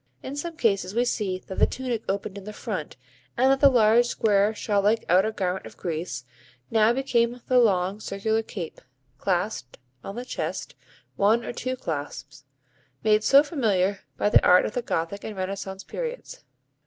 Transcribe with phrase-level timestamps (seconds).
[0.23, 2.97] In some cases we see that the tunic opened in the front
[3.37, 6.25] and that the large, square, shawl like outer garment of Greece
[6.71, 8.81] now became the long circular cape,
[9.19, 10.73] clasped on the chest
[11.17, 12.45] (one or two clasps),
[13.03, 16.43] made so familiar by the art of the Gothic and Renaissance periods.